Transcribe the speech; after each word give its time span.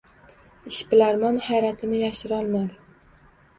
Ishbilarmon 0.71 1.37
hayratini 1.49 2.01
yashirolmadi 2.01 3.01